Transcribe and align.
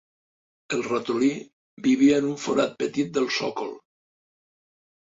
El 0.77 0.81
ratolí 0.87 1.29
vivia 1.89 2.17
en 2.23 2.31
un 2.33 2.41
forat 2.47 2.77
petit 2.83 3.15
del 3.21 3.31
sòcol 3.39 3.73